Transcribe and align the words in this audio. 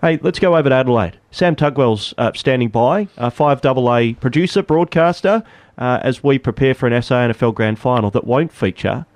Hey, 0.00 0.20
let's 0.22 0.38
go 0.38 0.56
over 0.56 0.68
to 0.68 0.74
Adelaide. 0.76 1.18
Sam 1.32 1.56
Tugwell's 1.56 2.14
uh, 2.18 2.30
standing 2.32 2.68
by, 2.68 3.08
a 3.16 3.32
5AA 3.32 4.20
producer, 4.20 4.62
broadcaster, 4.62 5.42
uh, 5.76 5.98
as 6.02 6.22
we 6.22 6.38
prepare 6.38 6.72
for 6.72 6.86
an 6.86 6.92
SANFL 6.92 7.52
Grand 7.52 7.80
Final 7.80 8.08
that 8.12 8.22
won't 8.22 8.52
feature 8.52 9.06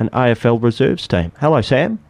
an 0.00 0.08
AFL 0.10 0.60
reserves 0.60 1.06
team. 1.06 1.30
Hello, 1.38 1.60
Sam. 1.60 2.00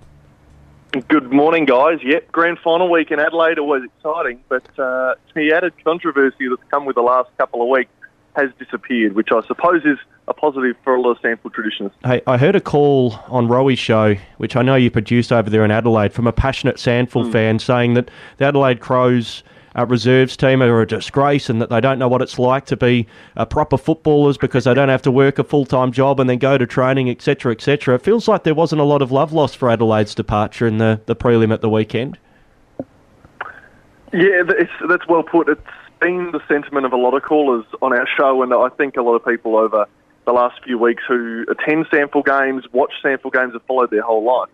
Good 1.09 1.31
morning, 1.31 1.67
guys. 1.67 1.99
Yep, 2.03 2.33
Grand 2.33 2.59
Final 2.61 2.91
week 2.91 3.11
in 3.11 3.21
Adelaide, 3.21 3.59
always 3.59 3.85
exciting, 3.85 4.43
but 4.49 4.65
uh, 4.79 5.15
the 5.35 5.53
added 5.53 5.75
controversy 5.85 6.49
that's 6.49 6.71
come 6.71 6.87
with 6.87 6.97
the 6.97 7.03
last 7.03 7.29
couple 7.37 7.61
of 7.61 7.69
weeks 7.69 7.93
has 8.35 8.49
disappeared, 8.59 9.13
which 9.15 9.29
I 9.31 9.47
suppose 9.47 9.85
is 9.85 9.99
a 10.29 10.35
positive 10.35 10.77
for 10.85 10.95
a 10.95 11.01
lot 11.01 11.13
of 11.13 11.19
SANFL 11.19 11.53
traditions. 11.53 11.93
Hey, 12.05 12.23
I 12.27 12.39
heard 12.39 12.55
a 12.55 12.61
call 12.61 13.15
on 13.29 13.49
Rowy's 13.49 13.79
show, 13.79 14.15
which 14.39 14.57
I 14.57 14.63
know 14.63 14.77
you 14.77 14.91
produced 14.91 15.33
over 15.33 15.51
there 15.51 15.65
in 15.65 15.71
Adelaide, 15.71 16.13
from 16.13 16.27
a 16.27 16.33
passionate 16.33 16.77
SANFL 16.77 17.27
mm. 17.27 17.33
fan 17.33 17.59
saying 17.59 17.95
that 17.95 18.11
the 18.39 18.47
Adelaide 18.47 18.81
Crows 18.81 19.43
uh, 19.77 19.87
reserves 19.87 20.37
team 20.37 20.63
are 20.63 20.83
a 20.83 20.87
disgrace 20.87 21.49
and 21.49 21.61
that 21.61 21.71
they 21.71 21.81
don't 21.81 21.99
know 21.99 22.09
what 22.09 22.23
it's 22.23 22.39
like 22.39 22.67
to 22.67 22.77
be 22.77 23.07
uh, 23.37 23.45
proper 23.45 23.77
footballers 23.77 24.37
because 24.37 24.65
they 24.65 24.75
don't 24.75 24.91
have 24.91 25.03
to 25.03 25.11
work 25.11 25.39
a 25.39 25.45
full 25.45 25.65
time 25.65 25.93
job 25.93 26.21
and 26.21 26.29
then 26.29 26.39
go 26.39 26.59
to 26.59 26.67
training, 26.67 27.11
etc., 27.11 27.53
etc. 27.53 27.95
It 27.95 28.03
feels 28.03 28.29
like 28.29 28.45
there 28.45 28.55
wasn't 28.55 28.81
a 28.81 28.85
lot 28.85 29.03
of 29.03 29.11
love 29.11 29.33
lost 29.33 29.57
for 29.57 29.71
Adelaide's 29.71 30.15
departure 30.15 30.67
in 30.67 30.79
the, 30.79 31.01
the 31.07 31.17
prelim 31.17 31.53
at 31.53 31.63
the 31.63 31.71
weekend. 31.71 32.19
Yeah, 34.13 34.43
that's 34.89 35.07
well 35.09 35.23
put. 35.23 35.49
It's 35.49 35.61
been 36.01 36.33
the 36.33 36.41
sentiment 36.47 36.85
of 36.85 36.93
a 36.93 36.97
lot 36.97 37.15
of 37.15 37.23
callers 37.23 37.65
on 37.81 37.93
our 37.93 38.07
show, 38.17 38.43
and 38.43 38.53
I 38.53 38.69
think 38.77 38.97
a 38.97 39.03
lot 39.03 39.15
of 39.15 39.25
people 39.25 39.57
over 39.57 39.87
the 40.25 40.33
last 40.33 40.63
few 40.65 40.79
weeks 40.79 41.03
who 41.07 41.45
attend 41.49 41.87
SANFL 41.87 42.25
games, 42.25 42.65
watch 42.73 42.93
SANFL 43.03 43.33
games, 43.33 43.53
have 43.55 43.63
followed 43.65 43.91
their 43.91 44.03
whole 44.03 44.25
life. 44.25 44.51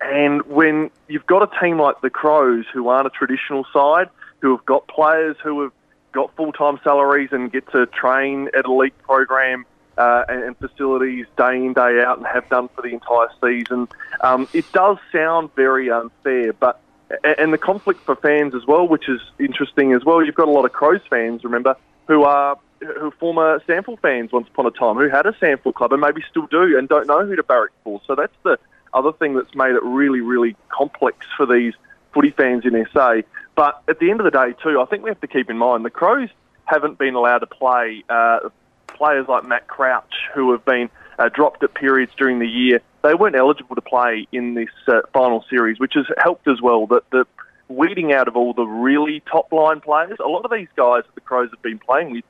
And 0.00 0.42
when 0.42 0.90
you've 1.08 1.26
got 1.26 1.42
a 1.42 1.60
team 1.60 1.78
like 1.78 2.00
the 2.00 2.10
Crows, 2.10 2.64
who 2.72 2.88
aren't 2.88 3.06
a 3.06 3.10
traditional 3.10 3.64
side, 3.72 4.08
who 4.40 4.56
have 4.56 4.66
got 4.66 4.88
players 4.88 5.36
who 5.42 5.62
have 5.62 5.72
got 6.12 6.34
full 6.36 6.52
time 6.52 6.78
salaries 6.82 7.30
and 7.32 7.50
get 7.52 7.70
to 7.72 7.86
train 7.86 8.48
at 8.56 8.64
elite 8.64 8.96
program 9.02 9.64
uh, 9.96 10.24
and, 10.28 10.42
and, 10.42 10.58
facilities 10.58 11.26
day 11.36 11.56
in, 11.56 11.72
day 11.72 12.02
out, 12.02 12.18
and 12.18 12.26
have 12.26 12.48
done 12.48 12.68
for 12.74 12.82
the 12.82 12.88
entire 12.88 13.28
season, 13.42 13.86
um, 14.22 14.48
it 14.52 14.70
does 14.72 14.96
sound 15.12 15.54
very 15.54 15.90
unfair. 15.90 16.52
But 16.52 16.80
and 17.22 17.52
the 17.52 17.58
conflict 17.58 18.00
for 18.00 18.16
fans 18.16 18.54
as 18.54 18.66
well, 18.66 18.88
which 18.88 19.08
is 19.08 19.20
interesting 19.38 19.92
as 19.92 20.04
well. 20.04 20.24
You've 20.24 20.34
got 20.34 20.48
a 20.48 20.50
lot 20.50 20.64
of 20.64 20.72
Crows 20.72 21.02
fans, 21.10 21.44
remember, 21.44 21.76
who 22.08 22.24
are 22.24 22.58
who 22.98 23.10
former 23.12 23.60
SANFL 23.60 24.00
fans 24.00 24.32
once 24.32 24.48
upon 24.48 24.66
a 24.66 24.70
time, 24.70 24.96
who 24.96 25.08
had 25.08 25.26
a 25.26 25.32
SANFL 25.32 25.74
club 25.74 25.92
and 25.92 26.00
maybe 26.00 26.22
still 26.30 26.46
do, 26.46 26.78
and 26.78 26.88
don't 26.88 27.06
know 27.06 27.26
who 27.26 27.36
to 27.36 27.42
barrack 27.42 27.70
for. 27.84 28.00
So 28.06 28.14
that's 28.14 28.34
the 28.42 28.58
other 28.94 29.12
thing 29.12 29.34
that's 29.34 29.54
made 29.54 29.74
it 29.74 29.82
really, 29.82 30.20
really 30.20 30.56
complex 30.68 31.26
for 31.36 31.46
these 31.46 31.74
footy 32.12 32.30
fans 32.30 32.64
in 32.64 32.86
SA. 32.92 33.22
But 33.54 33.82
at 33.88 33.98
the 33.98 34.10
end 34.10 34.20
of 34.20 34.24
the 34.24 34.30
day, 34.30 34.54
too, 34.62 34.80
I 34.80 34.84
think 34.86 35.02
we 35.02 35.10
have 35.10 35.20
to 35.20 35.26
keep 35.26 35.50
in 35.50 35.58
mind 35.58 35.84
the 35.84 35.90
Crows 35.90 36.28
haven't 36.64 36.98
been 36.98 37.14
allowed 37.14 37.38
to 37.38 37.46
play 37.46 38.04
uh, 38.08 38.48
players 38.86 39.26
like 39.28 39.46
Matt 39.46 39.66
Crouch, 39.66 40.14
who 40.34 40.52
have 40.52 40.64
been 40.64 40.90
uh, 41.18 41.28
dropped 41.28 41.62
at 41.62 41.74
periods 41.74 42.12
during 42.16 42.38
the 42.38 42.48
year 42.48 42.80
they 43.02 43.14
weren't 43.14 43.36
eligible 43.36 43.74
to 43.74 43.82
play 43.82 44.26
in 44.32 44.54
this 44.54 44.70
uh, 44.88 45.00
final 45.12 45.44
series, 45.50 45.78
which 45.78 45.94
has 45.94 46.06
helped 46.18 46.48
as 46.48 46.60
well. 46.60 46.86
That 46.86 47.08
the 47.10 47.26
weeding 47.68 48.12
out 48.12 48.28
of 48.28 48.36
all 48.36 48.54
the 48.54 48.64
really 48.64 49.22
top 49.30 49.52
line 49.52 49.80
players, 49.80 50.18
a 50.24 50.28
lot 50.28 50.44
of 50.44 50.50
these 50.50 50.68
guys 50.76 51.02
that 51.04 51.14
the 51.14 51.20
Crows 51.20 51.50
have 51.50 51.62
been 51.62 51.78
playing 51.78 52.12
with 52.12 52.24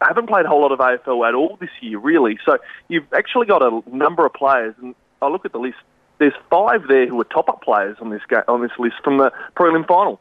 haven't 0.00 0.28
played 0.28 0.46
a 0.46 0.48
whole 0.48 0.62
lot 0.62 0.72
of 0.72 0.78
AFL 0.78 1.28
at 1.28 1.34
all 1.34 1.56
this 1.60 1.70
year, 1.80 1.98
really. 1.98 2.38
So 2.44 2.58
you've 2.88 3.06
actually 3.12 3.46
got 3.46 3.62
a 3.62 3.82
number 3.90 4.26
of 4.26 4.32
players, 4.34 4.74
and 4.80 4.94
I 5.22 5.28
look 5.28 5.44
at 5.44 5.52
the 5.52 5.58
list. 5.58 5.78
There's 6.18 6.34
five 6.50 6.88
there 6.88 7.06
who 7.06 7.20
are 7.20 7.24
top 7.24 7.48
up 7.48 7.62
players 7.62 7.96
on 8.00 8.10
this 8.10 8.22
on 8.48 8.62
this 8.62 8.72
list 8.78 8.96
from 9.04 9.18
the 9.18 9.32
prelim 9.54 9.86
final. 9.86 10.20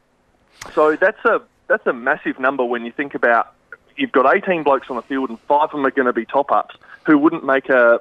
So 0.73 0.95
that's 0.95 1.23
a 1.25 1.41
that's 1.67 1.85
a 1.87 1.93
massive 1.93 2.39
number 2.39 2.63
when 2.63 2.85
you 2.85 2.91
think 2.91 3.15
about 3.15 3.53
you've 3.97 4.11
got 4.11 4.35
18 4.35 4.63
blokes 4.63 4.87
on 4.89 4.97
the 4.97 5.01
field 5.01 5.29
and 5.29 5.39
five 5.41 5.65
of 5.65 5.71
them 5.71 5.85
are 5.85 5.91
going 5.91 6.05
to 6.05 6.13
be 6.13 6.25
top 6.25 6.51
ups 6.51 6.75
who 7.05 7.17
wouldn't 7.17 7.45
make 7.45 7.69
a 7.69 7.99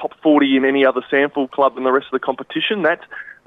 top 0.00 0.12
40 0.22 0.56
in 0.56 0.64
any 0.64 0.84
other 0.84 1.02
SANFL 1.10 1.50
club 1.50 1.76
in 1.76 1.84
the 1.84 1.92
rest 1.92 2.06
of 2.06 2.12
the 2.12 2.18
competition. 2.18 2.82
That 2.82 3.00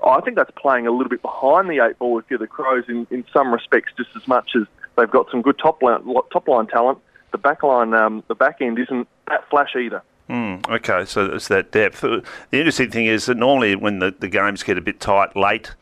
I 0.05 0.21
think 0.21 0.37
that's 0.37 0.51
playing 0.55 0.87
a 0.87 0.91
little 0.91 1.09
bit 1.09 1.21
behind 1.21 1.69
the 1.69 1.83
eight 1.85 1.97
ball 1.97 2.19
if 2.19 2.25
you're 2.29 2.39
the 2.39 2.47
Crows 2.47 2.85
in, 2.87 3.07
in 3.09 3.25
some 3.33 3.51
respects, 3.51 3.91
just 3.97 4.09
as 4.15 4.27
much 4.27 4.51
as 4.55 4.63
they've 4.95 5.09
got 5.09 5.29
some 5.31 5.41
good 5.41 5.57
top 5.57 5.81
line, 5.81 6.03
top 6.31 6.47
line 6.47 6.67
talent. 6.67 6.99
The 7.31 7.37
back 7.37 7.63
line, 7.63 7.93
um, 7.93 8.23
the 8.27 8.35
back 8.35 8.61
end 8.61 8.79
isn't 8.79 9.07
that 9.27 9.49
flash 9.49 9.75
either. 9.75 10.01
Mm, 10.29 10.67
okay, 10.69 11.05
so 11.05 11.25
it's 11.25 11.47
that 11.47 11.71
depth. 11.71 12.01
The 12.01 12.23
interesting 12.51 12.91
thing 12.91 13.05
is 13.05 13.27
that 13.27 13.37
normally 13.37 13.75
when 13.75 13.99
the, 13.99 14.13
the 14.17 14.27
games 14.27 14.63
get 14.63 14.77
a 14.77 14.81
bit 14.81 14.99
tight 14.99 15.35
late, 15.35 15.73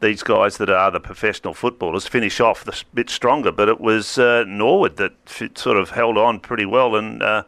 these 0.00 0.22
guys 0.22 0.58
that 0.58 0.70
are 0.70 0.90
the 0.90 1.00
professional 1.00 1.54
footballers 1.54 2.06
finish 2.06 2.38
off 2.40 2.66
a 2.66 2.72
bit 2.94 3.10
stronger. 3.10 3.50
But 3.50 3.68
it 3.68 3.80
was 3.80 4.18
uh, 4.18 4.44
Norwood 4.46 4.96
that 4.96 5.12
sort 5.56 5.76
of 5.76 5.90
held 5.90 6.18
on 6.18 6.40
pretty 6.40 6.66
well 6.66 6.96
and. 6.96 7.22
Uh, 7.22 7.42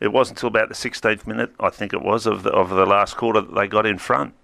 it 0.00 0.12
wasn't 0.12 0.38
until 0.38 0.48
about 0.48 0.68
the 0.68 0.74
16th 0.74 1.26
minute, 1.26 1.52
I 1.58 1.70
think 1.70 1.92
it 1.92 2.02
was, 2.02 2.26
of 2.26 2.42
the, 2.42 2.50
of 2.50 2.70
the 2.70 2.84
last 2.84 3.16
quarter 3.16 3.40
that 3.40 3.54
they 3.54 3.66
got 3.66 3.86
in 3.86 3.98
front. 3.98 4.34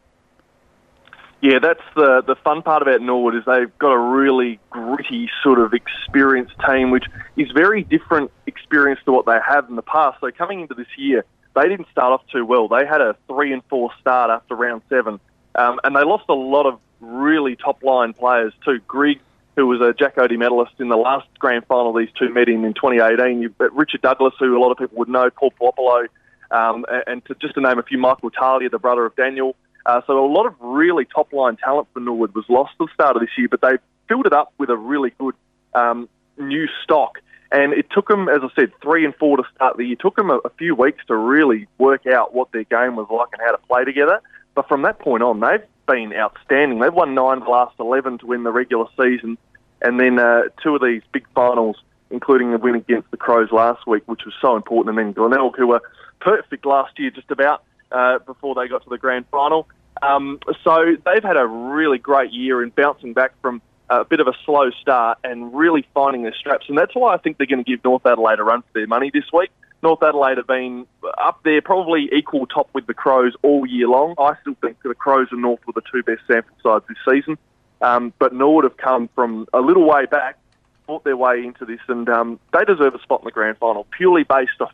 Yeah, 1.42 1.58
that's 1.60 1.82
the 1.96 2.22
the 2.24 2.36
fun 2.36 2.62
part 2.62 2.82
about 2.82 3.00
Norwood 3.00 3.34
is 3.34 3.42
they've 3.44 3.76
got 3.78 3.90
a 3.90 3.98
really 3.98 4.60
gritty 4.70 5.28
sort 5.42 5.58
of 5.58 5.74
experienced 5.74 6.54
team, 6.66 6.92
which 6.92 7.04
is 7.36 7.50
very 7.50 7.82
different 7.82 8.30
experience 8.46 9.00
to 9.06 9.12
what 9.12 9.26
they 9.26 9.38
had 9.44 9.68
in 9.68 9.74
the 9.74 9.82
past. 9.82 10.20
So 10.20 10.30
coming 10.30 10.60
into 10.60 10.74
this 10.74 10.86
year, 10.96 11.24
they 11.56 11.68
didn't 11.68 11.88
start 11.90 12.12
off 12.12 12.22
too 12.30 12.46
well. 12.46 12.68
They 12.68 12.86
had 12.86 13.00
a 13.00 13.16
three 13.26 13.52
and 13.52 13.60
four 13.68 13.90
start 14.00 14.30
after 14.30 14.54
round 14.54 14.82
seven, 14.88 15.18
um, 15.56 15.80
and 15.82 15.96
they 15.96 16.04
lost 16.04 16.26
a 16.28 16.34
lot 16.34 16.66
of 16.66 16.78
really 17.00 17.56
top 17.56 17.82
line 17.82 18.12
players 18.12 18.52
too. 18.64 18.78
Grigg 18.86 19.18
who 19.56 19.66
was 19.66 19.80
a 19.80 19.92
Jack 19.92 20.16
Oatey 20.16 20.38
medalist 20.38 20.72
in 20.78 20.88
the 20.88 20.96
last 20.96 21.26
grand 21.38 21.66
final 21.66 21.92
these 21.92 22.08
two 22.18 22.32
met 22.32 22.48
in 22.48 22.64
in 22.64 22.72
2018. 22.72 23.42
You've 23.42 23.58
got 23.58 23.74
Richard 23.74 24.00
Douglas, 24.00 24.34
who 24.38 24.56
a 24.56 24.60
lot 24.60 24.70
of 24.70 24.78
people 24.78 24.96
would 24.98 25.08
know, 25.08 25.28
Paul 25.28 25.52
Puopolo, 25.60 26.06
um, 26.50 26.86
and 27.06 27.24
to, 27.26 27.34
just 27.34 27.54
to 27.54 27.60
name 27.60 27.78
a 27.78 27.82
few, 27.82 27.98
Michael 27.98 28.30
Talia, 28.30 28.70
the 28.70 28.78
brother 28.78 29.04
of 29.04 29.14
Daniel. 29.16 29.56
Uh, 29.84 30.00
so 30.06 30.24
a 30.24 30.30
lot 30.30 30.46
of 30.46 30.54
really 30.60 31.04
top-line 31.04 31.56
talent 31.56 31.88
for 31.92 32.00
Norwood 32.00 32.34
was 32.34 32.44
lost 32.48 32.72
at 32.80 32.86
the 32.86 32.94
start 32.94 33.16
of 33.16 33.20
this 33.20 33.30
year, 33.36 33.48
but 33.48 33.60
they 33.60 33.78
filled 34.08 34.26
it 34.26 34.32
up 34.32 34.52
with 34.58 34.70
a 34.70 34.76
really 34.76 35.10
good 35.18 35.34
um, 35.74 36.08
new 36.38 36.66
stock. 36.82 37.18
And 37.50 37.74
it 37.74 37.86
took 37.90 38.08
them, 38.08 38.28
as 38.28 38.40
I 38.42 38.48
said, 38.54 38.72
three 38.80 39.04
and 39.04 39.14
four 39.16 39.36
to 39.36 39.42
start 39.54 39.76
the 39.76 39.84
year. 39.84 39.92
It 39.92 40.00
took 40.00 40.16
them 40.16 40.30
a, 40.30 40.38
a 40.38 40.50
few 40.50 40.74
weeks 40.74 41.04
to 41.08 41.16
really 41.16 41.68
work 41.78 42.06
out 42.06 42.34
what 42.34 42.50
their 42.52 42.64
game 42.64 42.96
was 42.96 43.08
like 43.10 43.28
and 43.32 43.42
how 43.44 43.52
to 43.52 43.58
play 43.66 43.84
together. 43.84 44.20
But 44.54 44.68
from 44.68 44.82
that 44.82 44.98
point 44.98 45.22
on, 45.22 45.40
they've 45.40 45.62
been 45.86 46.14
outstanding. 46.14 46.78
They've 46.78 46.92
won 46.92 47.14
nine 47.14 47.38
of 47.38 47.44
the 47.44 47.50
last 47.50 47.74
11 47.78 48.18
to 48.18 48.26
win 48.26 48.44
the 48.44 48.52
regular 48.52 48.86
season. 48.96 49.36
And 49.82 50.00
then 50.00 50.18
uh, 50.18 50.44
two 50.62 50.76
of 50.76 50.82
these 50.82 51.02
big 51.12 51.26
finals, 51.34 51.76
including 52.10 52.52
the 52.52 52.58
win 52.58 52.76
against 52.76 53.10
the 53.10 53.16
Crows 53.16 53.50
last 53.52 53.86
week, 53.86 54.04
which 54.06 54.24
was 54.24 54.34
so 54.40 54.56
important. 54.56 54.96
And 54.96 55.06
then 55.06 55.12
Glenelg, 55.12 55.56
who 55.56 55.66
were 55.66 55.82
perfect 56.20 56.64
last 56.64 56.98
year 56.98 57.10
just 57.10 57.30
about 57.30 57.64
uh, 57.92 58.18
before 58.20 58.54
they 58.54 58.68
got 58.68 58.82
to 58.84 58.90
the 58.90 58.98
grand 58.98 59.26
final. 59.30 59.68
Um, 60.00 60.40
so 60.64 60.96
they've 61.04 61.22
had 61.22 61.36
a 61.36 61.46
really 61.46 61.98
great 61.98 62.32
year 62.32 62.62
in 62.62 62.70
bouncing 62.70 63.12
back 63.12 63.32
from 63.40 63.62
a 63.88 64.04
bit 64.04 64.20
of 64.20 64.26
a 64.26 64.32
slow 64.44 64.70
start 64.80 65.18
and 65.22 65.54
really 65.54 65.86
finding 65.94 66.22
their 66.22 66.34
straps. 66.34 66.66
And 66.68 66.78
that's 66.78 66.94
why 66.94 67.14
I 67.14 67.18
think 67.18 67.38
they're 67.38 67.46
going 67.46 67.62
to 67.62 67.70
give 67.70 67.84
North 67.84 68.06
Adelaide 68.06 68.38
a 68.38 68.44
run 68.44 68.62
for 68.62 68.68
their 68.74 68.86
money 68.86 69.10
this 69.12 69.24
week. 69.32 69.50
North 69.82 70.02
Adelaide 70.02 70.38
have 70.38 70.46
been 70.46 70.86
up 71.18 71.40
there, 71.44 71.60
probably 71.60 72.08
equal 72.12 72.46
top 72.46 72.68
with 72.72 72.86
the 72.86 72.94
Crows 72.94 73.34
all 73.42 73.66
year 73.66 73.88
long. 73.88 74.14
I 74.16 74.34
still 74.40 74.54
think 74.60 74.76
the 74.82 74.94
Crows 74.94 75.28
and 75.32 75.42
North 75.42 75.60
were 75.66 75.72
the 75.74 75.82
two 75.92 76.02
best 76.02 76.22
SANFL 76.28 76.62
sides 76.62 76.84
this 76.88 76.98
season. 77.08 77.36
Um, 77.80 78.12
but 78.18 78.32
Norwood 78.32 78.64
have 78.64 78.76
come 78.76 79.08
from 79.14 79.48
a 79.52 79.60
little 79.60 79.84
way 79.84 80.06
back, 80.06 80.38
fought 80.86 81.02
their 81.02 81.16
way 81.16 81.44
into 81.44 81.64
this, 81.64 81.80
and 81.88 82.08
um, 82.08 82.38
they 82.52 82.64
deserve 82.64 82.94
a 82.94 83.00
spot 83.02 83.22
in 83.22 83.24
the 83.24 83.32
grand 83.32 83.58
final 83.58 83.86
purely 83.96 84.22
based 84.22 84.60
off. 84.60 84.72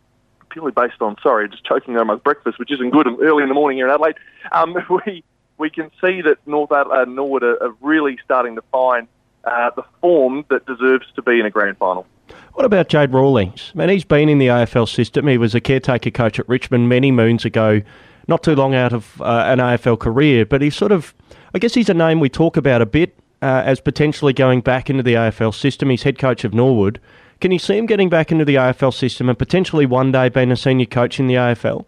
Purely 0.59 0.73
based 0.73 1.01
on, 1.01 1.15
sorry, 1.23 1.49
just 1.49 1.65
choking 1.65 1.97
on 1.99 2.09
my 2.09 2.17
breakfast, 2.17 2.59
which 2.59 2.73
isn't 2.73 2.91
good 2.91 3.07
early 3.23 3.45
in 3.45 3.49
the 3.49 3.55
morning 3.55 3.79
here 3.79 3.87
in 3.87 3.93
Adelaide. 3.93 4.17
Um, 4.51 4.75
we 5.07 5.23
we 5.57 5.71
can 5.71 5.89
see 6.01 6.21
that 6.23 6.39
North 6.47 6.73
Adelaide, 6.73 7.03
uh, 7.03 7.05
Norwood 7.05 7.45
are, 7.45 7.63
are 7.63 7.77
really 7.81 8.19
starting 8.25 8.57
to 8.57 8.63
find 8.73 9.07
uh, 9.45 9.71
the 9.77 9.85
form 10.01 10.45
that 10.51 10.67
deserves 10.67 11.07
to 11.15 11.23
be 11.23 11.39
in 11.39 11.47
a 11.47 11.51
grand 11.51 11.77
final. 11.77 12.07
What 12.55 12.65
about 12.65 12.89
Jade 12.89 13.13
Rawlings? 13.13 13.71
I 13.73 13.79
mean, 13.79 13.89
he's 13.89 14.05
been 14.05 14.29
in 14.29 14.39
the 14.39 14.49
AFL 14.49 14.89
system. 14.89 15.29
He 15.29 15.39
was 15.39 15.55
a 15.55 15.61
caretaker 15.61 16.11
coach 16.11 16.41
at 16.41 16.49
Richmond 16.49 16.89
many 16.89 17.13
moons 17.13 17.45
ago, 17.45 17.81
not 18.27 18.43
too 18.43 18.57
long 18.57 18.75
out 18.75 18.93
of 18.93 19.23
uh, 19.23 19.45
an 19.47 19.61
AFL 19.61 20.01
career, 20.01 20.45
but 20.45 20.61
he's 20.61 20.75
sort 20.75 20.91
of, 20.91 21.15
I 21.55 21.61
guess 21.61 21.75
he's 21.75 21.89
a 21.89 21.95
name 21.95 22.19
we 22.19 22.29
talk 22.29 22.57
about 22.57 22.83
a 22.83 22.87
bit 22.87 23.17
uh, 23.43 23.63
as 23.65 23.81
potentially 23.81 24.33
going 24.33 24.61
back 24.61 24.91
into 24.91 25.05
the 25.05 25.15
AFL 25.15 25.55
system. 25.55 25.91
He's 25.91 26.03
head 26.03 26.19
coach 26.19 26.43
of 26.43 26.53
Norwood. 26.53 27.01
Can 27.41 27.53
you 27.53 27.59
see 27.59 27.79
him 27.79 27.87
getting 27.87 28.09
back 28.09 28.33
into 28.33 28.45
the 28.45 28.57
AFL 28.57 28.93
system 28.93 29.29
and 29.29 29.39
potentially 29.39 29.87
one 29.87 30.11
day 30.11 30.29
being 30.29 30.51
a 30.51 30.57
senior 30.57 30.87
coach 30.87 31.21
in 31.21 31.29
the 31.29 31.35
AFL? 31.35 31.85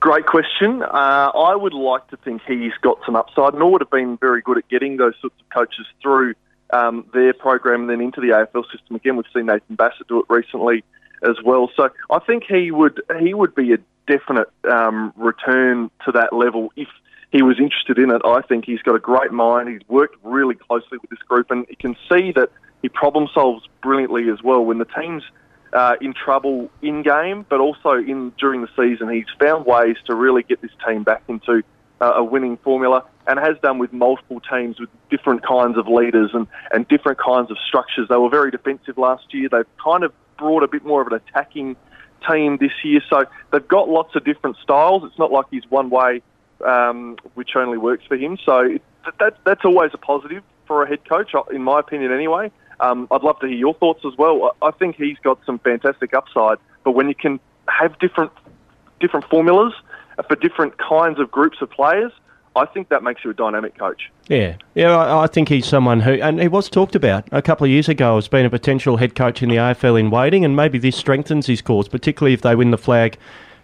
Great 0.00 0.26
question. 0.26 0.82
Uh, 0.82 1.30
I 1.34 1.56
would 1.56 1.72
like 1.72 2.06
to 2.08 2.18
think 2.18 2.42
he's 2.46 2.74
got 2.82 2.98
some 3.06 3.16
upside. 3.16 3.54
Norwood 3.54 3.80
have 3.80 3.90
been 3.90 4.18
very 4.18 4.42
good 4.42 4.58
at 4.58 4.68
getting 4.68 4.98
those 4.98 5.14
sorts 5.18 5.36
of 5.40 5.48
coaches 5.48 5.86
through 6.02 6.34
um, 6.74 7.06
their 7.14 7.32
program 7.32 7.82
and 7.82 7.90
then 7.90 8.02
into 8.02 8.20
the 8.20 8.28
AFL 8.28 8.64
system. 8.70 8.96
Again, 8.96 9.16
we've 9.16 9.24
seen 9.34 9.46
Nathan 9.46 9.76
Bassett 9.76 10.08
do 10.08 10.20
it 10.20 10.26
recently 10.28 10.84
as 11.22 11.36
well. 11.42 11.70
So 11.74 11.88
I 12.10 12.18
think 12.18 12.44
he 12.46 12.70
would 12.70 13.00
he 13.18 13.32
would 13.32 13.54
be 13.54 13.72
a 13.72 13.78
definite 14.06 14.50
um, 14.70 15.14
return 15.16 15.90
to 16.04 16.12
that 16.12 16.34
level 16.34 16.70
if 16.76 16.88
he 17.32 17.42
was 17.42 17.58
interested 17.58 17.98
in 17.98 18.10
it. 18.10 18.20
I 18.26 18.42
think 18.42 18.66
he's 18.66 18.82
got 18.82 18.96
a 18.96 19.00
great 19.00 19.32
mind. 19.32 19.70
He's 19.70 19.88
worked 19.88 20.16
really 20.22 20.54
closely 20.54 20.98
with 20.98 21.08
this 21.08 21.20
group, 21.20 21.50
and 21.50 21.64
you 21.70 21.76
can 21.76 21.96
see 22.10 22.30
that 22.32 22.50
he 22.84 22.90
problem 22.90 23.28
solves 23.32 23.66
brilliantly 23.82 24.28
as 24.28 24.42
well. 24.42 24.62
When 24.62 24.76
the 24.76 24.84
team's 24.84 25.22
uh, 25.72 25.94
in 26.02 26.12
trouble 26.12 26.70
in 26.82 27.02
game, 27.02 27.46
but 27.48 27.58
also 27.58 27.92
in 27.92 28.30
during 28.38 28.60
the 28.60 28.68
season, 28.76 29.08
he's 29.08 29.24
found 29.40 29.64
ways 29.64 29.96
to 30.04 30.14
really 30.14 30.42
get 30.42 30.60
this 30.60 30.70
team 30.86 31.02
back 31.02 31.22
into 31.26 31.62
uh, 32.02 32.12
a 32.16 32.22
winning 32.22 32.58
formula, 32.58 33.02
and 33.26 33.38
has 33.38 33.56
done 33.62 33.78
with 33.78 33.90
multiple 33.94 34.38
teams 34.52 34.78
with 34.78 34.90
different 35.08 35.42
kinds 35.46 35.78
of 35.78 35.88
leaders 35.88 36.32
and, 36.34 36.46
and 36.72 36.86
different 36.88 37.18
kinds 37.18 37.50
of 37.50 37.56
structures. 37.66 38.06
They 38.10 38.18
were 38.18 38.28
very 38.28 38.50
defensive 38.50 38.98
last 38.98 39.32
year. 39.32 39.48
They've 39.48 39.76
kind 39.82 40.04
of 40.04 40.12
brought 40.36 40.62
a 40.62 40.68
bit 40.68 40.84
more 40.84 41.00
of 41.00 41.06
an 41.06 41.14
attacking 41.14 41.76
team 42.30 42.58
this 42.58 42.72
year, 42.84 43.00
so 43.08 43.24
they've 43.50 43.66
got 43.66 43.88
lots 43.88 44.14
of 44.14 44.26
different 44.26 44.58
styles. 44.62 45.04
It's 45.04 45.18
not 45.18 45.32
like 45.32 45.46
he's 45.50 45.64
one 45.70 45.88
way, 45.88 46.20
um, 46.62 47.16
which 47.32 47.56
only 47.56 47.78
works 47.78 48.04
for 48.06 48.16
him. 48.18 48.36
So 48.44 48.76
that, 49.20 49.38
that's 49.46 49.64
always 49.64 49.92
a 49.94 49.98
positive 49.98 50.42
for 50.66 50.82
a 50.82 50.88
head 50.88 51.08
coach, 51.08 51.32
in 51.50 51.62
my 51.62 51.80
opinion, 51.80 52.12
anyway. 52.12 52.50
Um, 52.80 53.08
I'd 53.10 53.22
love 53.22 53.38
to 53.40 53.46
hear 53.46 53.56
your 53.56 53.74
thoughts 53.74 54.04
as 54.04 54.16
well. 54.16 54.56
I 54.62 54.70
think 54.72 54.96
he's 54.96 55.18
got 55.18 55.38
some 55.46 55.58
fantastic 55.58 56.14
upside, 56.14 56.58
but 56.82 56.92
when 56.92 57.08
you 57.08 57.14
can 57.14 57.40
have 57.68 57.98
different 57.98 58.32
different 59.00 59.26
formulas 59.28 59.74
for 60.28 60.36
different 60.36 60.78
kinds 60.78 61.18
of 61.18 61.30
groups 61.30 61.60
of 61.60 61.70
players, 61.70 62.12
I 62.56 62.66
think 62.66 62.88
that 62.88 63.02
makes 63.02 63.24
you 63.24 63.30
a 63.30 63.34
dynamic 63.34 63.76
coach. 63.76 64.10
Yeah, 64.28 64.56
yeah, 64.74 64.96
I, 64.96 65.24
I, 65.24 65.26
think 65.26 65.48
he's 65.48 65.66
someone 65.66 66.00
who, 66.00 66.12
and 66.12 66.40
he 66.40 66.48
was 66.48 66.68
talked 66.68 66.94
about 66.94 67.26
a 67.32 67.42
couple 67.42 67.64
of 67.64 67.70
years 67.70 67.88
ago 67.88 68.16
as 68.16 68.28
being 68.28 68.46
a 68.46 68.50
potential 68.50 68.96
head 68.96 69.14
coach 69.14 69.42
in 69.42 69.48
the 69.48 69.56
AFL 69.56 69.98
in 69.98 70.10
waiting, 70.10 70.44
and 70.44 70.54
maybe 70.54 70.78
this 70.78 70.96
strengthens 70.96 71.46
his 71.46 71.60
cause, 71.60 71.88
particularly 71.88 72.32
if 72.32 72.42
they 72.42 72.54
win 72.54 72.70
the 72.70 72.78
flag 72.78 73.18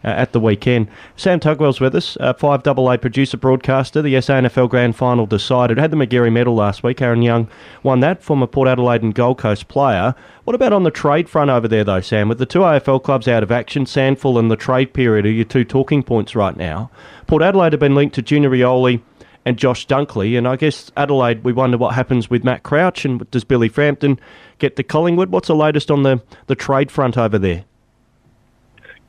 uh, 0.05 0.09
at 0.09 0.33
the 0.33 0.41
weekend. 0.41 0.89
Sam 1.17 1.41
Tugwell's 1.41 1.81
with 1.81 1.95
us, 1.95 2.17
uh, 2.21 2.33
5AA 2.33 3.01
producer 3.01 3.37
broadcaster. 3.37 4.03
The 4.03 4.15
SANFL 4.15 4.69
Grand 4.69 4.97
Final 4.97 5.27
decided. 5.27 5.79
Had 5.79 5.91
the 5.91 5.97
Magarey 5.97 6.33
medal 6.33 6.55
last 6.55 6.83
week. 6.83 7.01
Aaron 7.03 7.23
Young 7.23 7.49
won 7.83 8.01
that, 8.01 8.23
former 8.23 8.47
Port 8.47 8.69
Adelaide 8.69 9.03
and 9.03 9.15
Gold 9.15 9.39
Coast 9.39 9.69
player. 9.69 10.15
What 10.45 10.55
about 10.55 10.73
on 10.73 10.83
the 10.83 10.91
trade 10.91 11.29
front 11.29 11.51
over 11.51 11.69
there, 11.69 11.85
though, 11.85 12.01
Sam? 12.01 12.29
With 12.29 12.39
the 12.39 12.47
two 12.47 12.61
AFL 12.61 13.03
clubs 13.03 13.29
out 13.29 13.43
of 13.43 13.53
action, 13.53 13.85
SANFL 13.85 14.39
and 14.39 14.51
the 14.51 14.57
trade 14.57 14.93
period 14.93 15.27
are 15.27 15.31
your 15.31 15.45
two 15.45 15.65
talking 15.65 16.03
points 16.03 16.35
right 16.35 16.57
now. 16.57 16.91
Port 17.27 17.43
Adelaide 17.43 17.73
have 17.73 17.81
been 17.81 17.95
linked 17.95 18.15
to 18.17 18.23
Junior 18.23 18.51
Rioli 18.51 19.03
and 19.45 19.59
Josh 19.59 19.87
Dunkley. 19.87 20.37
And 20.37 20.47
I 20.47 20.57
guess 20.57 20.91
Adelaide, 20.97 21.45
we 21.45 21.53
wonder 21.53 21.79
what 21.79 21.95
happens 21.95 22.31
with 22.31 22.45
Matt 22.45 22.63
Crouch 22.63 23.05
and 23.05 23.31
does 23.31 23.45
Billy 23.45 23.69
Frampton 23.69 24.19
get 24.59 24.77
to 24.77 24.83
Collingwood? 24.83 25.31
What's 25.31 25.49
the 25.49 25.55
latest 25.55 25.91
on 25.91 26.03
the, 26.03 26.23
the 26.47 26.55
trade 26.55 26.91
front 26.91 27.17
over 27.17 27.39
there? 27.39 27.65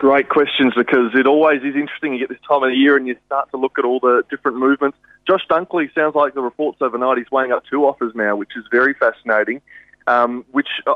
Great 0.01 0.29
questions 0.29 0.73
because 0.75 1.11
it 1.13 1.27
always 1.27 1.61
is 1.61 1.75
interesting. 1.75 2.13
You 2.13 2.21
get 2.21 2.29
this 2.29 2.39
time 2.49 2.63
of 2.63 2.71
the 2.71 2.75
year 2.75 2.97
and 2.97 3.05
you 3.07 3.15
start 3.27 3.51
to 3.51 3.57
look 3.57 3.77
at 3.77 3.85
all 3.85 3.99
the 3.99 4.23
different 4.31 4.57
movements. 4.57 4.97
Josh 5.27 5.45
Dunkley 5.47 5.93
sounds 5.93 6.15
like 6.15 6.33
the 6.33 6.41
reports 6.41 6.79
overnight 6.81 7.19
he's 7.19 7.29
weighing 7.31 7.51
up 7.51 7.61
two 7.69 7.85
offers 7.85 8.11
now, 8.15 8.35
which 8.35 8.49
is 8.55 8.63
very 8.71 8.95
fascinating. 8.95 9.61
Um, 10.07 10.43
which, 10.53 10.69
uh, 10.87 10.95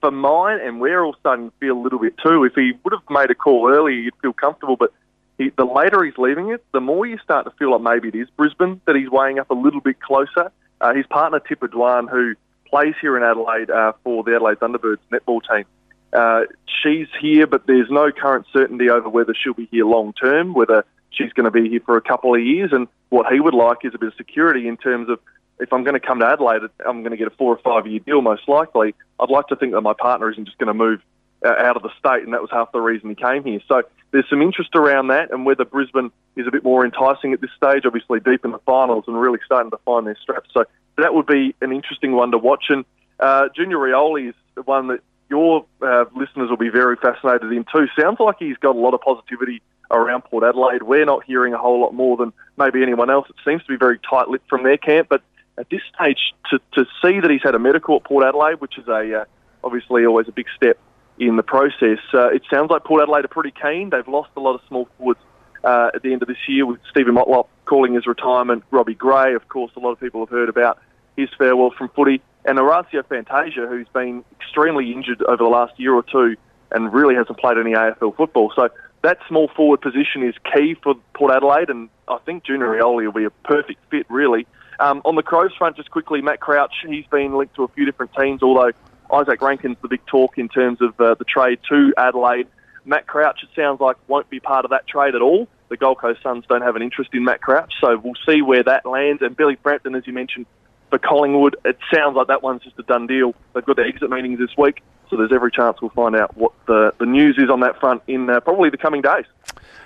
for 0.00 0.10
mine, 0.10 0.60
and 0.62 0.80
we're 0.80 1.04
all 1.04 1.14
starting 1.20 1.50
to 1.50 1.56
feel 1.60 1.76
a 1.76 1.82
little 1.82 1.98
bit 1.98 2.14
too. 2.24 2.42
If 2.44 2.54
he 2.54 2.72
would 2.84 2.94
have 2.94 3.02
made 3.10 3.30
a 3.30 3.34
call 3.34 3.70
earlier, 3.70 3.94
you'd 3.94 4.16
feel 4.22 4.32
comfortable. 4.32 4.76
But 4.76 4.94
he, 5.36 5.50
the 5.50 5.66
later 5.66 6.02
he's 6.02 6.16
leaving 6.16 6.48
it, 6.48 6.64
the 6.72 6.80
more 6.80 7.04
you 7.04 7.18
start 7.18 7.44
to 7.44 7.50
feel 7.58 7.72
like 7.72 7.82
maybe 7.82 8.08
it 8.08 8.18
is 8.18 8.30
Brisbane 8.34 8.80
that 8.86 8.96
he's 8.96 9.10
weighing 9.10 9.38
up 9.38 9.50
a 9.50 9.54
little 9.54 9.82
bit 9.82 10.00
closer. 10.00 10.50
Uh, 10.80 10.94
his 10.94 11.04
partner 11.08 11.38
Tippah 11.38 11.68
Dwan, 11.68 12.08
who 12.08 12.32
plays 12.64 12.94
here 12.98 13.14
in 13.18 13.22
Adelaide 13.22 13.68
uh, 13.68 13.92
for 14.02 14.24
the 14.24 14.36
Adelaide 14.36 14.58
Thunderbirds 14.58 15.04
netball 15.12 15.42
team, 15.46 15.66
uh, 16.12 16.42
she's 16.82 17.08
here, 17.20 17.46
but 17.46 17.66
there's 17.66 17.90
no 17.90 18.10
current 18.10 18.46
certainty 18.52 18.90
over 18.90 19.08
whether 19.08 19.34
she'll 19.34 19.54
be 19.54 19.68
here 19.70 19.84
long 19.84 20.12
term, 20.12 20.54
whether 20.54 20.84
she's 21.10 21.32
going 21.32 21.44
to 21.44 21.50
be 21.50 21.68
here 21.68 21.80
for 21.84 21.96
a 21.96 22.02
couple 22.02 22.34
of 22.34 22.40
years. 22.40 22.70
And 22.72 22.88
what 23.10 23.32
he 23.32 23.40
would 23.40 23.54
like 23.54 23.78
is 23.84 23.92
a 23.94 23.98
bit 23.98 24.08
of 24.08 24.14
security 24.16 24.68
in 24.68 24.76
terms 24.76 25.08
of 25.08 25.20
if 25.60 25.72
I'm 25.72 25.82
going 25.82 25.98
to 25.98 26.06
come 26.06 26.20
to 26.20 26.26
Adelaide, 26.26 26.62
I'm 26.86 27.02
going 27.02 27.10
to 27.10 27.16
get 27.16 27.26
a 27.26 27.36
four 27.36 27.54
or 27.54 27.58
five 27.58 27.86
year 27.86 28.00
deal 28.00 28.22
most 28.22 28.48
likely. 28.48 28.94
I'd 29.18 29.30
like 29.30 29.48
to 29.48 29.56
think 29.56 29.72
that 29.72 29.80
my 29.80 29.94
partner 29.94 30.30
isn't 30.30 30.44
just 30.44 30.58
going 30.58 30.68
to 30.68 30.74
move 30.74 31.00
uh, 31.44 31.54
out 31.58 31.76
of 31.76 31.82
the 31.82 31.90
state, 31.98 32.22
and 32.24 32.32
that 32.32 32.40
was 32.40 32.50
half 32.52 32.72
the 32.72 32.80
reason 32.80 33.08
he 33.08 33.14
came 33.14 33.44
here. 33.44 33.60
So 33.68 33.82
there's 34.10 34.28
some 34.30 34.42
interest 34.42 34.70
around 34.74 35.08
that, 35.08 35.30
and 35.30 35.44
whether 35.44 35.64
Brisbane 35.64 36.10
is 36.36 36.46
a 36.46 36.50
bit 36.50 36.64
more 36.64 36.84
enticing 36.84 37.32
at 37.32 37.40
this 37.40 37.50
stage, 37.56 37.82
obviously 37.84 38.20
deep 38.20 38.44
in 38.44 38.52
the 38.52 38.58
finals 38.60 39.04
and 39.06 39.20
really 39.20 39.38
starting 39.44 39.70
to 39.70 39.78
find 39.84 40.06
their 40.06 40.16
straps. 40.20 40.50
So 40.54 40.64
that 40.96 41.14
would 41.14 41.26
be 41.26 41.54
an 41.60 41.72
interesting 41.72 42.12
one 42.12 42.30
to 42.30 42.38
watch. 42.38 42.66
And 42.68 42.84
uh, 43.20 43.48
Junior 43.54 43.76
Rioli 43.76 44.28
is 44.28 44.34
the 44.54 44.62
one 44.62 44.88
that 44.88 45.00
your 45.30 45.66
uh, 45.82 46.04
listeners 46.16 46.48
will 46.50 46.56
be 46.56 46.70
very 46.70 46.96
fascinated 46.96 47.52
in 47.52 47.64
too. 47.72 47.86
Sounds 48.00 48.18
like 48.20 48.36
he's 48.38 48.56
got 48.56 48.76
a 48.76 48.78
lot 48.78 48.94
of 48.94 49.00
positivity 49.00 49.62
around 49.90 50.22
Port 50.22 50.44
Adelaide. 50.44 50.82
We're 50.82 51.04
not 51.04 51.24
hearing 51.24 51.54
a 51.54 51.58
whole 51.58 51.80
lot 51.80 51.94
more 51.94 52.16
than 52.16 52.32
maybe 52.56 52.82
anyone 52.82 53.10
else. 53.10 53.26
It 53.28 53.36
seems 53.44 53.62
to 53.62 53.68
be 53.68 53.76
very 53.76 53.98
tight-lipped 53.98 54.48
from 54.48 54.62
their 54.62 54.76
camp, 54.76 55.08
but 55.08 55.22
at 55.58 55.68
this 55.70 55.80
stage, 55.94 56.18
to, 56.50 56.58
to 56.74 56.84
see 57.02 57.20
that 57.20 57.30
he's 57.30 57.42
had 57.42 57.54
a 57.54 57.58
medical 57.58 57.96
at 57.96 58.04
Port 58.04 58.24
Adelaide, 58.24 58.60
which 58.60 58.78
is 58.78 58.86
a 58.88 59.22
uh, 59.22 59.24
obviously 59.64 60.06
always 60.06 60.28
a 60.28 60.32
big 60.32 60.46
step 60.56 60.78
in 61.18 61.36
the 61.36 61.42
process, 61.42 61.98
uh, 62.14 62.28
it 62.28 62.42
sounds 62.50 62.70
like 62.70 62.84
Port 62.84 63.02
Adelaide 63.02 63.24
are 63.24 63.28
pretty 63.28 63.52
keen. 63.60 63.90
They've 63.90 64.06
lost 64.06 64.30
a 64.36 64.40
lot 64.40 64.54
of 64.54 64.60
small 64.68 64.88
forwards 64.96 65.20
uh, 65.64 65.90
at 65.94 66.02
the 66.02 66.12
end 66.12 66.22
of 66.22 66.28
this 66.28 66.38
year 66.46 66.64
with 66.64 66.78
Steven 66.90 67.14
Motlop 67.14 67.48
calling 67.64 67.94
his 67.94 68.06
retirement. 68.06 68.62
Robbie 68.70 68.94
Gray, 68.94 69.34
of 69.34 69.48
course, 69.48 69.72
a 69.76 69.80
lot 69.80 69.90
of 69.90 70.00
people 70.00 70.20
have 70.20 70.30
heard 70.30 70.48
about 70.48 70.78
his 71.16 71.28
farewell 71.36 71.72
from 71.76 71.88
footy 71.88 72.22
and 72.48 72.58
Orazio 72.58 73.02
Fantasia, 73.02 73.66
who's 73.68 73.88
been 73.88 74.24
extremely 74.40 74.90
injured 74.90 75.22
over 75.22 75.36
the 75.36 75.50
last 75.50 75.78
year 75.78 75.94
or 75.94 76.02
two 76.02 76.34
and 76.70 76.92
really 76.92 77.14
hasn't 77.14 77.38
played 77.38 77.58
any 77.58 77.72
AFL 77.72 78.16
football. 78.16 78.52
So 78.56 78.70
that 79.02 79.18
small 79.28 79.48
forward 79.54 79.80
position 79.80 80.22
is 80.22 80.34
key 80.54 80.74
for 80.82 80.94
Port 81.14 81.32
Adelaide, 81.32 81.68
and 81.68 81.88
I 82.08 82.18
think 82.24 82.44
Junior 82.44 82.66
Rioli 82.66 83.04
will 83.04 83.12
be 83.12 83.24
a 83.24 83.30
perfect 83.30 83.80
fit, 83.90 84.06
really. 84.08 84.46
Um, 84.80 85.02
on 85.04 85.14
the 85.14 85.22
Crows 85.22 85.54
front, 85.56 85.76
just 85.76 85.90
quickly, 85.90 86.22
Matt 86.22 86.40
Crouch, 86.40 86.72
he's 86.86 87.06
been 87.06 87.36
linked 87.36 87.54
to 87.56 87.64
a 87.64 87.68
few 87.68 87.84
different 87.84 88.12
teams, 88.18 88.42
although 88.42 88.72
Izak 89.10 89.40
Rankine's 89.40 89.76
the 89.82 89.88
big 89.88 90.04
talk 90.06 90.38
in 90.38 90.48
terms 90.48 90.80
of 90.80 90.98
uh, 91.00 91.14
the 91.14 91.24
trade 91.24 91.58
to 91.68 91.92
Adelaide. 91.98 92.46
Matt 92.84 93.06
Crouch, 93.06 93.42
it 93.42 93.50
sounds 93.54 93.80
like, 93.80 93.96
won't 94.08 94.30
be 94.30 94.40
part 94.40 94.64
of 94.64 94.70
that 94.70 94.86
trade 94.86 95.14
at 95.14 95.20
all. 95.20 95.48
The 95.68 95.76
Gold 95.76 95.98
Coast 95.98 96.22
Suns 96.22 96.44
don't 96.48 96.62
have 96.62 96.76
an 96.76 96.82
interest 96.82 97.10
in 97.12 97.24
Matt 97.24 97.42
Crouch, 97.42 97.72
so 97.80 97.98
we'll 97.98 98.14
see 98.26 98.40
where 98.40 98.62
that 98.62 98.86
lands. 98.86 99.20
And 99.20 99.36
Billy 99.36 99.56
Frampton, 99.62 99.94
as 99.94 100.06
you 100.06 100.14
mentioned, 100.14 100.46
for 100.90 100.98
Collingwood, 100.98 101.56
it 101.64 101.78
sounds 101.92 102.16
like 102.16 102.28
that 102.28 102.42
one's 102.42 102.62
just 102.62 102.78
a 102.78 102.82
done 102.82 103.06
deal. 103.06 103.34
They've 103.54 103.64
got 103.64 103.76
their 103.76 103.86
exit 103.86 104.10
meetings 104.10 104.38
this 104.38 104.56
week, 104.56 104.82
so 105.10 105.16
there's 105.16 105.32
every 105.32 105.50
chance 105.50 105.80
we'll 105.80 105.90
find 105.90 106.16
out 106.16 106.36
what 106.36 106.52
the, 106.66 106.92
the 106.98 107.06
news 107.06 107.36
is 107.38 107.50
on 107.50 107.60
that 107.60 107.78
front 107.78 108.02
in 108.06 108.28
uh, 108.30 108.40
probably 108.40 108.70
the 108.70 108.76
coming 108.76 109.02
days. 109.02 109.24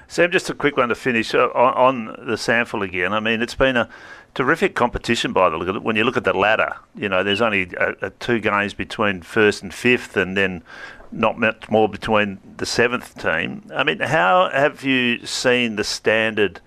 Sam, 0.08 0.30
just 0.30 0.50
a 0.50 0.54
quick 0.54 0.76
one 0.76 0.90
to 0.90 0.94
finish 0.94 1.34
uh, 1.34 1.48
on, 1.54 2.06
on 2.08 2.26
the 2.26 2.34
SANFL 2.34 2.84
again. 2.84 3.12
I 3.12 3.20
mean, 3.20 3.40
it's 3.40 3.54
been 3.54 3.76
a 3.76 3.88
terrific 4.34 4.74
competition 4.74 5.32
by 5.32 5.48
the 5.48 5.56
look 5.56 5.68
of 5.68 5.76
it. 5.76 5.82
When 5.82 5.96
you 5.96 6.04
look 6.04 6.16
at 6.16 6.24
the 6.24 6.36
ladder, 6.36 6.76
you 6.94 7.08
know, 7.08 7.22
there's 7.22 7.40
only 7.40 7.70
a, 7.78 7.94
a 8.02 8.10
two 8.10 8.38
games 8.38 8.74
between 8.74 9.22
first 9.22 9.62
and 9.62 9.72
fifth, 9.72 10.16
and 10.16 10.36
then 10.36 10.62
not 11.10 11.38
much 11.38 11.70
more 11.70 11.88
between 11.88 12.38
the 12.56 12.66
seventh 12.66 13.20
team. 13.20 13.70
I 13.74 13.84
mean, 13.84 14.00
how 14.00 14.50
have 14.52 14.82
you 14.84 15.24
seen 15.24 15.76
the 15.76 15.84
standard 15.84 16.60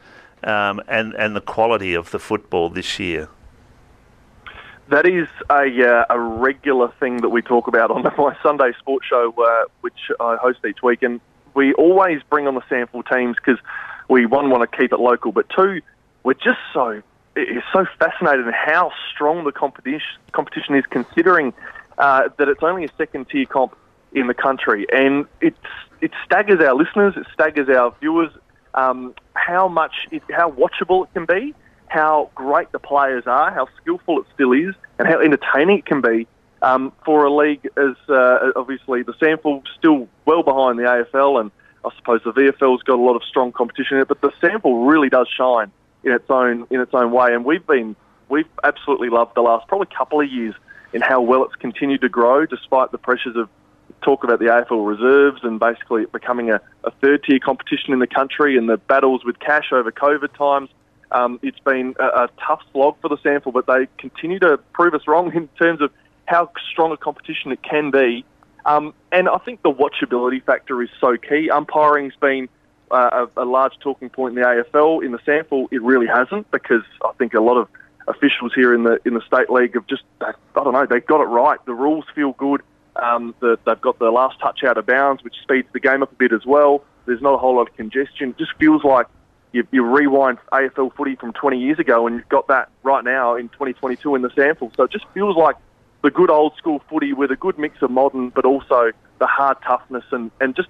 um, 0.44 0.82
and 0.88 1.14
and 1.14 1.36
the 1.36 1.42
quality 1.42 1.94
of 1.94 2.12
the 2.12 2.20
football 2.20 2.70
this 2.70 3.00
year? 3.00 3.30
That 4.90 5.08
is 5.08 5.28
a, 5.50 5.66
uh, 5.88 6.06
a 6.10 6.20
regular 6.20 6.92
thing 7.00 7.18
that 7.18 7.30
we 7.30 7.42
talk 7.42 7.68
about 7.68 7.90
on 7.90 8.04
my 8.18 8.38
Sunday 8.44 8.72
sports 8.80 9.08
show, 9.08 9.34
uh, 9.38 9.66
which 9.82 10.12
I 10.20 10.36
host 10.36 10.60
each 10.68 10.84
week. 10.84 11.02
And 11.02 11.20
we 11.56 11.74
always 11.74 12.22
bring 12.30 12.48
on 12.48 12.56
the 12.56 12.62
SANFL 12.62 13.04
teams 13.12 13.36
because 13.38 13.60
we, 14.10 14.26
one, 14.26 14.50
want 14.50 14.70
to 14.70 14.78
keep 14.78 14.94
it 14.94 15.00
local, 15.00 15.32
but 15.32 15.48
two, 15.50 15.82
we're 16.24 16.34
just 16.34 16.60
so 16.74 17.02
it's 17.36 17.66
so 17.74 17.86
fascinated 18.00 18.48
in 18.48 18.54
how 18.54 18.92
strong 19.14 19.44
the 19.44 19.52
competition 19.52 20.08
competition 20.32 20.76
is, 20.76 20.86
considering 20.90 21.54
uh, 21.98 22.30
that 22.38 22.48
it's 22.48 22.64
only 22.64 22.86
a 22.86 22.90
second 22.98 23.28
tier 23.30 23.46
comp 23.46 23.76
in 24.14 24.28
the 24.28 24.34
country, 24.34 24.86
and 24.94 25.26
it's 25.42 25.58
it 26.02 26.12
staggers 26.24 26.62
our 26.62 26.74
listeners, 26.74 27.14
it 27.18 27.26
staggers 27.34 27.68
our 27.70 27.94
viewers, 28.00 28.32
um, 28.74 29.14
how 29.34 29.68
much 29.68 29.94
it, 30.12 30.24
how 30.32 30.50
watchable 30.52 31.06
it 31.06 31.14
can 31.14 31.26
be 31.26 31.54
how 31.88 32.30
great 32.36 32.72
the 32.72 32.80
players 32.80 33.24
are, 33.26 33.52
how 33.52 33.68
skillful 33.82 34.20
it 34.20 34.26
still 34.34 34.52
is, 34.52 34.76
and 35.00 35.08
how 35.08 35.20
entertaining 35.20 35.80
it 35.80 35.86
can 35.86 36.02
be 36.02 36.28
um, 36.62 36.92
for 37.06 37.26
a 37.26 37.34
league 37.34 37.70
as 37.78 37.96
uh, 38.10 38.52
obviously 38.56 39.04
the 39.04 39.14
SANFL 39.14 39.64
still 39.78 40.08
well 40.26 40.44
behind 40.44 40.80
the 40.80 40.84
AFL, 40.84 41.40
and 41.40 41.52
I 41.86 41.90
suppose 41.98 42.22
the 42.24 42.34
VFL's 42.34 42.84
got 42.84 42.98
a 42.98 43.02
lot 43.02 43.16
of 43.16 43.24
strong 43.24 43.52
competition 43.52 43.98
in 43.98 44.02
it. 44.02 44.08
But 44.08 44.22
the 44.22 44.32
SANFL 44.42 44.90
really 44.90 45.10
does 45.10 45.28
shine 45.28 45.72
in 46.04 46.12
its 46.12 46.30
own 46.30 46.68
in 46.70 46.82
its 46.82 46.94
own 46.94 47.12
way, 47.12 47.34
and 47.34 47.46
we've 47.46 47.66
been 47.66 47.96
we've 48.30 48.50
absolutely 48.64 49.10
loved 49.10 49.36
the 49.36 49.42
last 49.42 49.68
probably 49.68 49.88
couple 49.96 50.22
of 50.22 50.30
years 50.30 50.56
in 50.94 51.02
how 51.02 51.22
well 51.22 51.44
it's 51.44 51.56
continued 51.56 52.02
to 52.02 52.10
grow 52.10 52.46
despite 52.46 52.92
the 52.92 52.98
pressures 52.98 53.36
of 53.36 53.50
talk 54.02 54.24
about 54.24 54.40
the 54.40 54.46
AFL 54.46 54.88
reserves 54.88 55.42
and 55.44 55.60
basically 55.60 56.06
becoming 56.06 56.52
a, 56.52 56.62
a 56.84 56.92
third 57.02 57.24
tier 57.24 57.40
competition 57.40 57.94
in 57.94 58.00
the 58.00 58.08
country 58.08 58.58
and 58.58 58.70
the 58.70 58.78
battles 58.78 59.26
with 59.26 59.40
cash 59.40 59.72
over 59.72 59.92
COVID 59.92 60.34
times. 60.38 60.70
Um, 61.16 61.40
it's 61.42 61.60
been 61.60 61.96
a, 61.98 62.24
a, 62.24 62.30
tough 62.46 62.62
slog 62.74 62.98
for 63.02 63.08
the 63.08 63.16
SANFL, 63.18 63.54
but 63.54 63.68
they 63.68 63.88
continue 63.98 64.38
to 64.40 64.58
prove 64.74 64.94
us 64.94 65.08
wrong 65.08 65.34
in 65.34 65.48
terms 65.58 65.80
of 65.82 65.90
how 66.26 66.52
strong 66.70 66.92
a 66.92 66.98
competition 66.98 67.54
it 67.54 67.64
can 67.64 67.90
be. 67.90 68.26
Um, 68.66 68.94
and 69.14 69.30
I 69.30 69.38
think 69.38 69.62
the 69.62 69.72
watchability 69.72 70.44
factor 70.44 70.82
is 70.84 70.90
so 71.00 71.16
key. 71.16 71.50
Umpiring's 71.50 72.16
been 72.20 72.50
uh, 72.92 73.28
a, 73.38 73.44
a 73.44 73.46
large 73.46 73.80
talking 73.80 74.10
point 74.10 74.36
in 74.38 74.44
the 74.44 74.48
AFL. 74.48 75.06
In 75.06 75.14
the 75.14 75.20
SANFL, 75.20 75.70
it 75.72 75.82
really 75.82 76.08
hasn't 76.08 76.52
because 76.52 76.84
I 77.02 77.14
think 77.14 77.34
a 77.34 77.40
lot 77.40 77.58
of 77.58 77.70
officials 78.10 78.52
here 78.54 78.74
in 78.74 78.84
the 78.84 79.00
in 79.06 79.14
the 79.14 79.22
state 79.26 79.50
league 79.50 79.74
have 79.76 79.88
just 79.88 80.04
I 80.22 80.34
don't 80.54 80.74
know 80.74 80.86
they've 80.86 81.06
got 81.06 81.22
it 81.22 81.28
right. 81.28 81.64
The 81.66 81.74
rules 81.74 82.06
feel 82.14 82.34
good. 82.34 82.62
Um, 82.98 83.34
the, 83.40 83.58
they've 83.66 83.80
got 83.80 84.00
the 84.00 84.12
last 84.12 84.40
touch 84.42 84.64
out 84.66 84.78
of 84.78 84.86
bounds, 84.86 85.24
which 85.24 85.36
speeds 85.44 85.68
the 85.72 85.80
game 85.80 86.04
up 86.04 86.12
a 86.12 86.16
bit 86.16 86.34
as 86.34 86.46
well. 86.46 86.84
There's 87.06 87.22
not 87.22 87.34
a 87.34 87.38
whole 87.38 87.56
lot 87.56 87.70
of 87.70 87.76
congestion. 87.76 88.32
It 88.32 88.38
just 88.38 88.54
feels 88.58 88.84
like 88.84 89.08
you, 89.56 89.66
you 89.72 89.84
rewind 89.86 90.38
AFL 90.52 90.94
footy 90.96 91.16
from 91.16 91.32
20 91.32 91.58
years 91.58 91.80
ago, 91.80 92.06
and 92.06 92.18
you've 92.18 92.30
got 92.30 92.48
that 92.50 92.70
right 92.84 93.04
now 93.04 93.36
in 93.36 93.48
2022 93.50 94.16
in 94.16 94.22
the 94.22 94.30
SANFL. 94.30 94.76
So 94.76 94.84
it 94.84 94.92
just 94.92 95.06
feels 95.14 95.38
like 95.38 95.56
the 96.04 96.12
good 96.12 96.30
old 96.30 96.56
school 96.58 96.84
footy 96.90 97.14
with 97.14 97.32
a 97.32 97.38
good 97.38 97.58
mix 97.58 97.82
of 97.82 97.90
modern, 97.90 98.30
but 98.30 98.44
also 98.44 98.92
the 99.20 99.26
hard 99.26 99.58
toughness 99.66 100.04
and, 100.12 100.30
and 100.42 100.56
just 100.56 100.68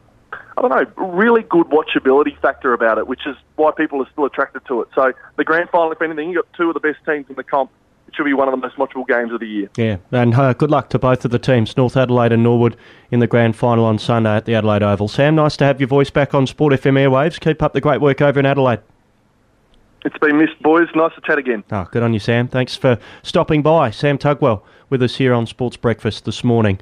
I 0.58 0.62
don't 0.62 0.70
know, 0.70 1.06
really 1.06 1.44
good 1.44 1.68
watchability 1.68 2.40
factor 2.40 2.74
about 2.74 2.98
it, 2.98 3.08
which 3.08 3.26
is 3.26 3.36
why 3.56 3.72
people 3.76 4.02
are 4.02 4.10
still 4.12 4.26
attracted 4.26 4.66
to 4.68 4.82
it. 4.82 4.90
So 4.94 5.14
the 5.38 5.44
grand 5.44 5.70
final, 5.70 5.92
if 5.92 6.02
anything, 6.02 6.30
you've 6.30 6.44
got 6.44 6.54
two 6.54 6.70
of 6.70 6.74
the 6.74 6.80
best 6.80 7.00
teams 7.06 7.26
in 7.30 7.36
the 7.36 7.44
comp. 7.44 7.72
Should 8.16 8.24
be 8.24 8.34
one 8.34 8.48
of 8.48 8.54
the 8.54 8.58
most 8.58 8.78
watchable 8.78 9.06
games 9.06 9.34
of 9.34 9.42
the 9.42 9.48
year. 9.48 9.70
Yeah, 9.76 9.98
and 10.12 10.34
uh, 10.34 10.54
good 10.54 10.72
luck 10.72 10.90
to 10.92 11.00
both 11.00 11.26
of 11.26 11.32
the 11.32 11.40
teams, 11.40 11.76
North 11.76 11.98
Adelaide 11.98 12.32
and 12.32 12.44
Norwood, 12.44 12.78
in 13.12 13.20
the 13.20 13.28
grand 13.28 13.58
final 13.58 13.84
on 13.84 14.00
Sunday 14.00 14.38
at 14.38 14.46
the 14.46 14.56
Adelaide 14.56 14.84
Oval. 14.84 15.10
Sam, 15.10 15.36
nice 15.36 15.58
to 15.58 15.66
have 15.66 15.82
your 15.82 15.90
voice 15.90 16.10
back 16.10 16.34
on 16.34 16.48
Sport 16.48 16.72
FM 16.74 16.94
airwaves. 16.94 17.40
Keep 17.42 17.62
up 17.62 17.74
the 17.74 17.82
great 17.82 18.00
work 18.00 18.22
over 18.22 18.40
in 18.40 18.46
Adelaide. 18.46 18.80
It's 20.06 20.18
been 20.20 20.38
missed, 20.38 20.62
boys. 20.62 20.88
Nice 20.96 21.14
to 21.16 21.22
chat 21.22 21.40
again. 21.40 21.64
Oh, 21.72 21.88
good 21.92 22.04
on 22.04 22.14
you, 22.14 22.20
Sam. 22.20 22.48
Thanks 22.48 22.76
for 22.76 23.00
stopping 23.24 23.62
by. 23.62 23.90
Sam 23.90 24.18
Tugwell 24.18 24.62
with 24.90 25.02
us 25.02 25.18
here 25.18 25.34
on 25.34 25.46
Sports 25.48 25.76
Breakfast 25.76 26.26
this 26.26 26.44
morning. 26.44 26.80